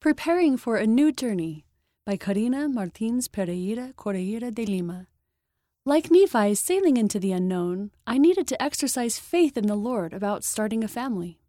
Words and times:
Preparing 0.00 0.56
for 0.56 0.76
a 0.76 0.86
New 0.86 1.12
Journey 1.12 1.66
by 2.06 2.16
Karina 2.16 2.70
Martins 2.70 3.28
Pereira 3.28 3.92
Correira 3.98 4.50
de 4.50 4.64
Lima. 4.64 5.08
Like 5.84 6.10
Nephi 6.10 6.54
sailing 6.54 6.96
into 6.96 7.18
the 7.20 7.32
unknown, 7.32 7.90
I 8.06 8.16
needed 8.16 8.46
to 8.46 8.62
exercise 8.62 9.18
faith 9.18 9.58
in 9.58 9.66
the 9.66 9.74
Lord 9.74 10.14
about 10.14 10.42
starting 10.42 10.82
a 10.82 10.88
family. 10.88 11.42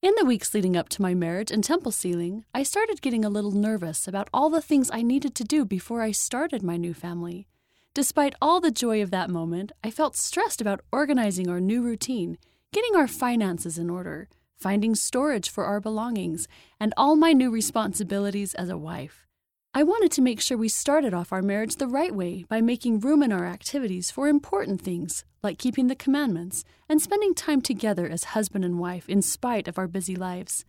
In 0.00 0.14
the 0.16 0.24
weeks 0.24 0.54
leading 0.54 0.74
up 0.74 0.88
to 0.88 1.02
my 1.02 1.12
marriage 1.12 1.50
and 1.50 1.62
temple 1.62 1.92
sealing, 1.92 2.46
I 2.54 2.62
started 2.62 3.02
getting 3.02 3.26
a 3.26 3.28
little 3.28 3.52
nervous 3.52 4.08
about 4.08 4.30
all 4.32 4.48
the 4.48 4.62
things 4.62 4.88
I 4.90 5.02
needed 5.02 5.34
to 5.34 5.44
do 5.44 5.66
before 5.66 6.00
I 6.00 6.12
started 6.12 6.62
my 6.62 6.78
new 6.78 6.94
family. 6.94 7.46
Despite 7.92 8.36
all 8.40 8.62
the 8.62 8.70
joy 8.70 9.02
of 9.02 9.10
that 9.10 9.28
moment, 9.28 9.72
I 9.84 9.90
felt 9.90 10.16
stressed 10.16 10.62
about 10.62 10.80
organizing 10.90 11.50
our 11.50 11.60
new 11.60 11.82
routine, 11.82 12.38
getting 12.72 12.96
our 12.96 13.06
finances 13.06 13.76
in 13.76 13.90
order, 13.90 14.30
finding 14.60 14.94
storage 14.94 15.48
for 15.48 15.64
our 15.64 15.80
belongings, 15.80 16.46
and 16.78 16.92
all 16.96 17.16
my 17.16 17.32
new 17.32 17.50
responsibilities 17.50 18.54
as 18.54 18.68
a 18.68 18.76
wife. 18.76 19.26
I 19.72 19.82
wanted 19.84 20.12
to 20.12 20.22
make 20.22 20.40
sure 20.40 20.58
we 20.58 20.68
started 20.68 21.14
off 21.14 21.32
our 21.32 21.42
marriage 21.42 21.76
the 21.76 21.86
right 21.86 22.14
way 22.14 22.44
by 22.48 22.60
making 22.60 23.00
room 23.00 23.22
in 23.22 23.32
our 23.32 23.46
activities 23.46 24.10
for 24.10 24.28
important 24.28 24.80
things 24.80 25.24
like 25.42 25.58
keeping 25.58 25.86
the 25.86 25.94
commandments 25.94 26.64
and 26.88 27.00
spending 27.00 27.34
time 27.34 27.62
together 27.62 28.06
as 28.06 28.34
husband 28.34 28.64
and 28.64 28.78
wife 28.78 29.08
in 29.08 29.22
spite 29.22 29.68
of 29.68 29.78
our 29.78 29.86
busy 29.86 30.16
lives. 30.16 30.64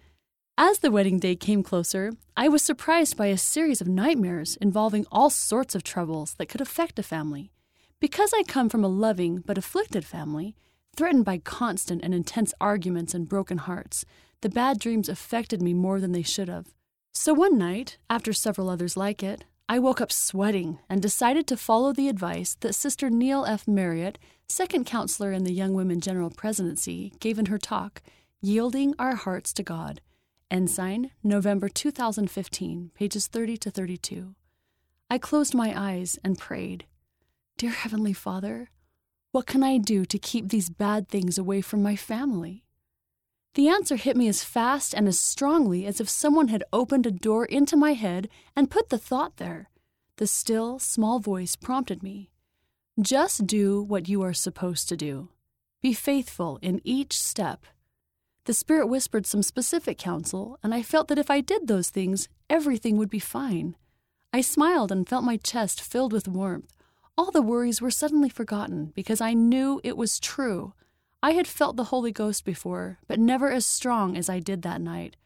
As 0.58 0.80
the 0.80 0.92
wedding 0.92 1.18
day 1.18 1.36
came 1.36 1.64
closer, 1.64 2.12
I 2.38 2.48
was 2.48 2.62
surprised 2.62 3.18
by 3.18 3.28
a 3.28 3.38
series 3.38 3.82
of 3.82 3.88
nightmares 3.88 4.56
involving 4.62 5.06
all 5.12 5.30
sorts 5.30 5.76
of 5.76 5.84
troubles 5.84 6.36
that 6.36 6.48
could 6.48 6.62
affect 6.62 7.00
a 7.00 7.04
family. 7.04 7.52
Because 8.00 8.32
I 8.34 8.44
come 8.44 8.70
from 8.70 8.84
a 8.84 8.88
loving 8.88 9.44
but 9.46 9.58
afflicted 9.58 10.06
family, 10.06 10.56
Threatened 10.96 11.26
by 11.26 11.38
constant 11.38 12.04
and 12.04 12.14
intense 12.14 12.54
arguments 12.60 13.14
and 13.14 13.28
broken 13.28 13.60
hearts, 13.60 14.06
the 14.42 14.50
bad 14.50 14.80
dreams 14.80 15.08
affected 15.08 15.62
me 15.62 15.74
more 15.74 16.00
than 16.00 16.12
they 16.12 16.22
should 16.22 16.50
have. 16.50 16.68
So 17.14 17.34
one 17.34 17.58
night, 17.58 17.98
after 18.10 18.34
several 18.34 18.70
others 18.70 18.98
like 18.98 19.24
it, 19.24 19.46
I 19.70 19.80
woke 19.80 20.02
up 20.02 20.12
sweating 20.12 20.80
and 20.90 21.02
decided 21.02 21.48
to 21.48 21.56
follow 21.56 21.94
the 21.94 22.10
advice 22.10 22.56
that 22.60 22.76
Sister 22.76 23.10
Neill 23.10 23.46
F. 23.46 23.68
Marriott, 23.68 24.18
second 24.50 24.86
counselor 24.86 25.32
in 25.32 25.46
the 25.46 25.54
Young 25.54 25.74
Women 25.74 26.02
General 26.02 26.30
Presidency, 26.30 27.14
gave 27.20 27.40
in 27.40 27.46
her 27.46 27.58
talk, 27.58 28.02
Yielding 28.42 28.94
Our 29.00 29.16
Hearts 29.16 29.54
to 29.54 29.64
God. 29.64 30.02
Ensign, 30.50 31.12
November 31.24 31.70
2015, 31.70 32.92
pages 32.94 33.28
30 33.28 33.58
to 33.58 33.72
32. 33.72 34.36
I 35.10 35.18
closed 35.18 35.56
my 35.56 35.74
eyes 35.74 36.20
and 36.22 36.38
prayed 36.38 36.86
Dear 37.58 37.72
Heavenly 37.72 38.12
Father, 38.14 38.70
what 39.32 39.46
can 39.46 39.64
I 39.64 39.78
do 39.78 40.06
to 40.06 40.20
keep 40.20 40.50
these 40.50 40.70
bad 40.70 41.08
things 41.08 41.38
away 41.38 41.62
from 41.62 41.82
my 41.82 41.96
family? 41.96 42.66
The 43.54 43.70
answer 43.70 43.96
hit 43.96 44.18
me 44.18 44.28
as 44.28 44.44
fast 44.44 44.94
and 44.94 45.08
as 45.08 45.20
strongly 45.20 45.86
as 45.86 46.00
if 46.00 46.10
someone 46.10 46.50
had 46.50 46.64
opened 46.72 47.06
a 47.06 47.12
door 47.12 47.46
into 47.46 47.76
my 47.78 47.94
head 47.94 48.30
and 48.56 48.72
put 48.72 48.90
the 48.90 48.98
thought 48.98 49.38
there. 49.38 49.70
The 50.18 50.28
still, 50.28 50.80
small 50.80 51.20
voice 51.20 51.56
prompted 51.56 52.04
me 52.04 52.30
Just 53.02 53.48
do 53.48 53.82
what 53.82 54.10
you 54.10 54.22
are 54.22 54.34
supposed 54.34 54.90
to 54.90 54.98
do. 54.98 55.30
Be 55.82 55.94
faithful 55.94 56.60
in 56.62 56.82
each 56.84 57.18
step. 57.18 57.66
The 58.46 58.54
Spirit 58.54 58.88
whispered 58.88 59.26
some 59.26 59.44
specific 59.44 59.98
counsel, 59.98 60.58
and 60.62 60.74
I 60.74 60.82
felt 60.82 61.08
that 61.08 61.20
if 61.20 61.30
I 61.30 61.42
did 61.42 61.68
those 61.68 61.90
things, 61.90 62.28
everything 62.50 62.98
would 62.98 63.10
be 63.10 63.20
fine. 63.20 63.76
I 64.34 64.42
smiled 64.42 64.92
and 64.92 65.08
felt 65.08 65.24
my 65.24 65.38
chest 65.38 65.82
filled 65.82 66.14
with 66.14 66.28
warmth, 66.28 66.81
all 67.22 67.30
the 67.30 67.40
worries 67.40 67.80
were 67.80 67.92
suddenly 67.92 68.30
forgotten 68.30 68.92
because 68.96 69.22
I 69.22 69.36
knew 69.36 69.80
it 69.84 69.96
was 69.96 70.20
true. 70.20 70.74
I 71.22 71.34
had 71.34 71.46
felt 71.46 71.76
the 71.76 71.92
Holy 71.94 72.12
Ghost 72.12 72.44
before, 72.44 72.98
but 73.08 73.20
never 73.20 73.52
as 73.52 73.64
strong 73.64 74.18
as 74.18 74.28
I 74.28 74.40
did 74.40 74.64
that 74.64 74.82
night. 74.82 75.18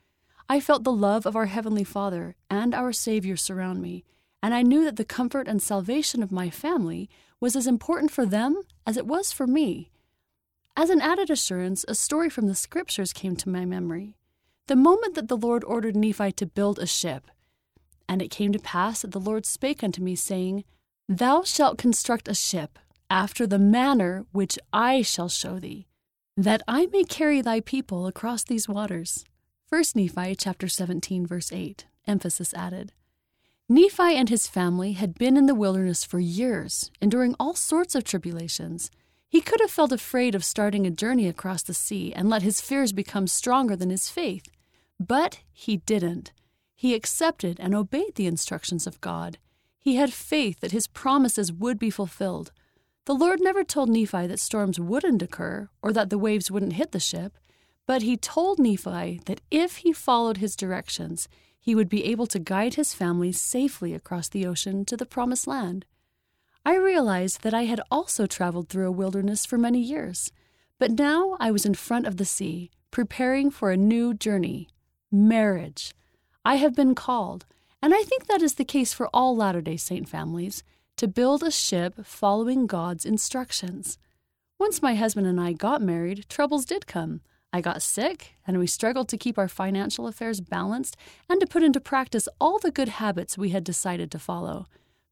I 0.49 0.59
felt 0.59 0.83
the 0.83 0.91
love 0.91 1.25
of 1.25 1.37
our 1.37 1.45
Heavenly 1.45 1.85
Father 1.85 2.35
and 2.49 2.75
our 2.75 2.91
Savior 2.91 3.37
surround 3.37 3.81
me, 3.81 4.03
and 4.43 4.53
I 4.53 4.61
knew 4.61 4.83
that 4.83 4.97
the 4.97 5.05
comfort 5.05 5.47
and 5.47 5.61
salvation 5.61 6.21
of 6.21 6.33
my 6.33 6.49
family 6.49 7.09
was 7.39 7.55
as 7.55 7.65
important 7.65 8.11
for 8.11 8.25
them 8.25 8.61
as 8.85 8.97
it 8.97 9.07
was 9.07 9.31
for 9.31 9.47
me. 9.47 9.89
As 10.75 10.89
an 10.89 10.99
added 10.99 11.29
assurance, 11.29 11.85
a 11.87 11.95
story 11.95 12.29
from 12.29 12.47
the 12.47 12.55
Scriptures 12.55 13.13
came 13.13 13.37
to 13.37 13.47
my 13.47 13.63
memory. 13.63 14.17
The 14.67 14.75
moment 14.75 15.15
that 15.15 15.29
the 15.29 15.37
Lord 15.37 15.63
ordered 15.63 15.95
Nephi 15.95 16.33
to 16.33 16.45
build 16.45 16.77
a 16.77 16.87
ship, 16.87 17.31
and 18.09 18.21
it 18.21 18.31
came 18.31 18.51
to 18.51 18.59
pass 18.59 19.03
that 19.03 19.11
the 19.11 19.19
Lord 19.21 19.45
spake 19.45 19.81
unto 19.81 20.01
me, 20.01 20.17
saying, 20.17 20.65
Thou 21.07 21.43
shalt 21.43 21.77
construct 21.77 22.27
a 22.27 22.33
ship 22.33 22.79
after 23.11 23.45
the 23.45 23.59
manner 23.59 24.25
which 24.31 24.57
I 24.73 25.03
shall 25.03 25.29
show 25.29 25.59
thee, 25.59 25.85
that 26.35 26.63
I 26.67 26.87
may 26.87 27.03
carry 27.03 27.41
thy 27.41 27.59
people 27.59 28.07
across 28.07 28.43
these 28.43 28.67
waters. 28.67 29.23
1 29.69 29.83
Nephi 29.93 30.33
chapter 30.35 30.67
17 30.67 31.27
verse 31.27 31.51
8. 31.51 31.85
Emphasis 32.07 32.55
added. 32.55 32.91
Nephi 33.69 34.15
and 34.15 34.29
his 34.29 34.47
family 34.47 34.93
had 34.93 35.13
been 35.13 35.37
in 35.37 35.45
the 35.45 35.53
wilderness 35.53 36.03
for 36.03 36.19
years, 36.19 36.89
enduring 36.99 37.35
all 37.39 37.53
sorts 37.53 37.93
of 37.93 38.03
tribulations. 38.03 38.89
He 39.29 39.41
could 39.41 39.61
have 39.61 39.71
felt 39.71 39.91
afraid 39.91 40.33
of 40.33 40.43
starting 40.43 40.87
a 40.87 40.91
journey 40.91 41.27
across 41.27 41.61
the 41.61 41.73
sea 41.75 42.13
and 42.13 42.29
let 42.29 42.41
his 42.41 42.61
fears 42.61 42.93
become 42.93 43.27
stronger 43.27 43.75
than 43.75 43.91
his 43.91 44.09
faith. 44.09 44.49
But 44.99 45.41
he 45.51 45.77
didn't. 45.77 46.31
He 46.75 46.95
accepted 46.95 47.59
and 47.59 47.75
obeyed 47.75 48.15
the 48.15 48.27
instructions 48.27 48.87
of 48.87 49.01
God. 49.01 49.37
He 49.85 49.97
had 49.97 50.11
faith 50.11 50.61
that 50.61 50.71
his 50.71 50.87
promises 50.87 51.53
would 51.53 51.77
be 51.77 51.91
fulfilled. 51.91 52.51
The 53.05 53.13
Lord 53.13 53.39
never 53.39 53.63
told 53.63 53.87
Nephi 53.87 54.25
that 54.25 54.39
storms 54.39 54.79
wouldn't 54.79 55.21
occur 55.21 55.69
or 55.83 55.93
that 55.93 56.09
the 56.09 56.17
waves 56.17 56.49
wouldn't 56.49 56.73
hit 56.73 56.91
the 56.91 56.99
ship, 56.99 57.37
but 57.85 58.01
he 58.01 58.17
told 58.17 58.57
Nephi 58.57 59.21
that 59.27 59.41
if 59.51 59.77
he 59.77 59.93
followed 59.93 60.37
his 60.37 60.55
directions, 60.55 61.27
he 61.59 61.75
would 61.75 61.87
be 61.87 62.03
able 62.05 62.25
to 62.25 62.39
guide 62.39 62.73
his 62.73 62.95
family 62.95 63.31
safely 63.31 63.93
across 63.93 64.27
the 64.27 64.47
ocean 64.47 64.85
to 64.85 64.97
the 64.97 65.05
promised 65.05 65.45
land. 65.45 65.85
I 66.65 66.77
realized 66.77 67.43
that 67.43 67.53
I 67.53 67.65
had 67.65 67.79
also 67.91 68.25
traveled 68.25 68.69
through 68.69 68.87
a 68.87 68.91
wilderness 68.91 69.45
for 69.45 69.59
many 69.59 69.81
years, 69.81 70.31
but 70.79 70.97
now 70.97 71.37
I 71.39 71.51
was 71.51 71.63
in 71.63 71.75
front 71.75 72.07
of 72.07 72.17
the 72.17 72.25
sea, 72.25 72.71
preparing 72.89 73.51
for 73.51 73.69
a 73.69 73.77
new 73.77 74.15
journey 74.15 74.67
marriage. 75.11 75.93
I 76.43 76.55
have 76.55 76.75
been 76.75 76.95
called. 76.95 77.45
And 77.85 77.93
I 77.93 78.01
think 78.01 78.25
that 78.25 78.41
is 78.41 78.55
the 78.55 78.65
case 78.65 78.93
for 78.93 79.11
all 79.13 79.35
Latter 79.35 79.61
day 79.61 79.77
Saint 79.77 80.09
families 80.09 80.63
to 80.97 81.07
build 81.07 81.43
a 81.43 81.51
ship 81.51 82.03
following 82.03 82.65
God's 82.65 83.05
instructions. 83.05 83.99
Once 84.57 84.81
my 84.81 84.95
husband 84.95 85.27
and 85.27 85.39
I 85.39 85.53
got 85.53 85.83
married, 85.83 86.25
troubles 86.27 86.65
did 86.65 86.87
come. 86.87 87.21
I 87.53 87.61
got 87.61 87.83
sick, 87.83 88.37
and 88.47 88.57
we 88.57 88.65
struggled 88.65 89.07
to 89.09 89.19
keep 89.19 89.37
our 89.37 89.47
financial 89.47 90.07
affairs 90.07 90.41
balanced 90.41 90.97
and 91.29 91.39
to 91.39 91.45
put 91.45 91.61
into 91.61 91.79
practice 91.79 92.27
all 92.41 92.57
the 92.57 92.71
good 92.71 92.89
habits 92.89 93.37
we 93.37 93.49
had 93.49 93.63
decided 93.63 94.09
to 94.13 94.17
follow. 94.17 94.65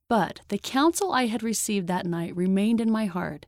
But 0.09 0.39
the 0.47 0.57
counsel 0.57 1.11
I 1.11 1.27
had 1.27 1.43
received 1.43 1.85
that 1.89 2.07
night 2.07 2.35
remained 2.35 2.81
in 2.81 2.89
my 2.89 3.05
heart. 3.05 3.45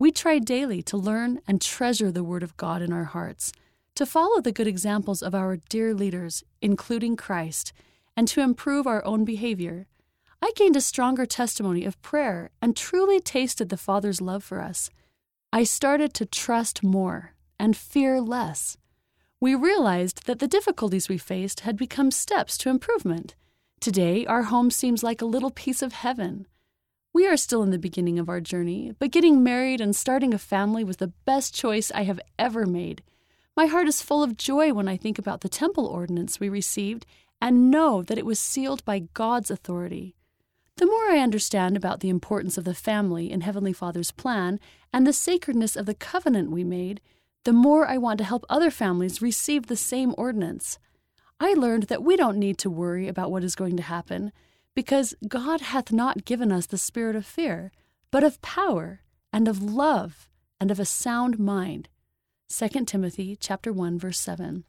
We 0.00 0.10
tried 0.10 0.44
daily 0.44 0.82
to 0.82 0.96
learn 0.96 1.38
and 1.46 1.62
treasure 1.62 2.10
the 2.10 2.24
Word 2.24 2.42
of 2.42 2.56
God 2.56 2.82
in 2.82 2.92
our 2.92 3.04
hearts, 3.04 3.52
to 3.94 4.04
follow 4.04 4.40
the 4.40 4.50
good 4.50 4.66
examples 4.66 5.22
of 5.22 5.36
our 5.36 5.58
dear 5.68 5.94
leaders, 5.94 6.42
including 6.60 7.14
Christ, 7.14 7.72
and 8.16 8.26
to 8.28 8.40
improve 8.40 8.86
our 8.86 9.04
own 9.04 9.24
behavior. 9.24 9.86
I 10.42 10.52
gained 10.54 10.76
a 10.76 10.80
stronger 10.80 11.26
testimony 11.26 11.84
of 11.84 12.00
prayer 12.02 12.50
and 12.62 12.76
truly 12.76 13.20
tasted 13.20 13.68
the 13.68 13.76
Father's 13.76 14.20
love 14.20 14.44
for 14.44 14.60
us. 14.60 14.90
I 15.52 15.64
started 15.64 16.14
to 16.14 16.26
trust 16.26 16.82
more 16.82 17.32
and 17.58 17.76
fear 17.76 18.20
less. 18.20 18.76
We 19.40 19.54
realized 19.54 20.26
that 20.26 20.38
the 20.38 20.48
difficulties 20.48 21.08
we 21.08 21.18
faced 21.18 21.60
had 21.60 21.76
become 21.76 22.10
steps 22.10 22.56
to 22.58 22.70
improvement. 22.70 23.34
Today, 23.80 24.24
our 24.26 24.44
home 24.44 24.70
seems 24.70 25.02
like 25.02 25.20
a 25.20 25.26
little 25.26 25.50
piece 25.50 25.82
of 25.82 25.92
heaven. 25.92 26.46
We 27.12 27.26
are 27.26 27.36
still 27.36 27.62
in 27.62 27.70
the 27.70 27.78
beginning 27.78 28.18
of 28.18 28.28
our 28.28 28.40
journey, 28.40 28.92
but 28.98 29.10
getting 29.10 29.42
married 29.42 29.80
and 29.80 29.96
starting 29.96 30.34
a 30.34 30.38
family 30.38 30.84
was 30.84 30.98
the 30.98 31.12
best 31.24 31.54
choice 31.54 31.90
I 31.94 32.04
have 32.04 32.20
ever 32.38 32.66
made. 32.66 33.02
My 33.56 33.66
heart 33.66 33.88
is 33.88 34.02
full 34.02 34.22
of 34.22 34.36
joy 34.36 34.74
when 34.74 34.86
I 34.86 34.98
think 34.98 35.18
about 35.18 35.40
the 35.40 35.48
temple 35.48 35.86
ordinance 35.86 36.38
we 36.38 36.50
received 36.50 37.06
and 37.40 37.70
know 37.70 38.02
that 38.02 38.18
it 38.18 38.26
was 38.26 38.38
sealed 38.38 38.84
by 38.84 39.08
God's 39.14 39.50
authority. 39.50 40.16
The 40.76 40.86
more 40.86 41.10
I 41.10 41.20
understand 41.20 41.76
about 41.76 42.00
the 42.00 42.08
importance 42.08 42.58
of 42.58 42.64
the 42.64 42.74
family 42.74 43.30
in 43.30 43.40
Heavenly 43.40 43.72
Father's 43.72 44.10
plan 44.10 44.60
and 44.92 45.06
the 45.06 45.12
sacredness 45.12 45.74
of 45.74 45.86
the 45.86 45.94
covenant 45.94 46.50
we 46.50 46.64
made, 46.64 47.00
the 47.44 47.52
more 47.52 47.86
I 47.86 47.96
want 47.96 48.18
to 48.18 48.24
help 48.24 48.44
other 48.48 48.70
families 48.70 49.22
receive 49.22 49.66
the 49.66 49.76
same 49.76 50.14
ordinance. 50.18 50.78
I 51.40 51.54
learned 51.54 51.84
that 51.84 52.02
we 52.02 52.16
don't 52.16 52.38
need 52.38 52.58
to 52.58 52.70
worry 52.70 53.08
about 53.08 53.30
what 53.30 53.44
is 53.44 53.54
going 53.54 53.76
to 53.76 53.82
happen, 53.82 54.32
because 54.74 55.14
God 55.28 55.60
hath 55.60 55.92
not 55.92 56.24
given 56.24 56.52
us 56.52 56.66
the 56.66 56.76
spirit 56.76 57.16
of 57.16 57.24
fear, 57.24 57.72
but 58.10 58.24
of 58.24 58.42
power 58.42 59.00
and 59.32 59.48
of 59.48 59.62
love 59.62 60.28
and 60.60 60.70
of 60.70 60.80
a 60.80 60.84
sound 60.84 61.38
mind. 61.38 61.88
2 62.48 62.84
Timothy 62.84 63.36
chapter 63.38 63.72
1 63.72 63.98
verse 63.98 64.18
7. 64.18 64.64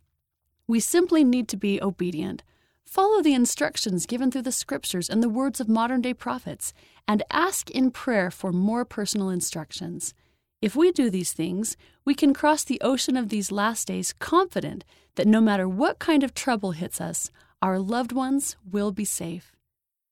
We 0.68 0.80
simply 0.80 1.24
need 1.24 1.48
to 1.50 1.58
be 1.58 1.82
obedient 1.82 2.44
Follow 2.88 3.22
the 3.22 3.34
instructions 3.34 4.06
given 4.06 4.32
through 4.32 4.44
the 4.44 4.52
scriptures 4.52 5.10
and 5.10 5.22
the 5.22 5.28
words 5.28 5.60
of 5.60 5.68
modern 5.68 6.02
day 6.02 6.14
prophets, 6.14 6.74
and 7.06 7.22
ask 7.30 7.70
in 7.70 7.92
prayer 7.92 8.32
for 8.32 8.54
more 8.54 8.86
personal 8.86 9.30
instructions. 9.30 10.14
If 10.62 10.74
we 10.74 10.94
do 10.94 11.10
these 11.10 11.34
things, 11.34 11.76
we 12.06 12.16
can 12.16 12.34
cross 12.34 12.64
the 12.64 12.80
ocean 12.80 13.18
of 13.18 13.28
these 13.28 13.52
last 13.52 13.90
days 13.90 14.14
confident 14.20 14.86
that 15.16 15.28
no 15.28 15.42
matter 15.42 15.68
what 15.68 16.00
kind 16.00 16.24
of 16.24 16.34
trouble 16.34 16.72
hits 16.72 17.02
us, 17.02 17.30
our 17.62 17.78
loved 17.78 18.14
ones 18.14 18.56
will 18.72 18.94
be 18.94 19.06
safe. 19.06 19.54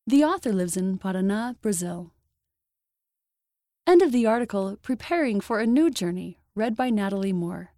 The 0.06 0.26
author 0.26 0.52
lives 0.52 0.76
in 0.76 1.00
Paraná, 1.00 1.56
Brazil. 1.62 2.12
End 3.88 4.02
of 4.02 4.12
the 4.12 4.26
article 4.26 4.78
Preparing 4.82 5.40
for 5.40 5.60
a 5.60 5.66
New 5.66 5.90
Journey, 5.90 6.40
read 6.56 6.76
by 6.76 6.90
Natalie 6.90 7.34
Moore. 7.34 7.72